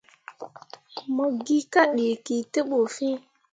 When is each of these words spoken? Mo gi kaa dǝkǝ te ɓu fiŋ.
Mo 1.15 1.25
gi 1.45 1.57
kaa 1.71 1.89
dǝkǝ 1.95 2.35
te 2.51 2.59
ɓu 2.69 2.77
fiŋ. 2.95 3.15